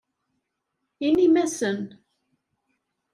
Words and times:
Inim-asen. 1.07 1.79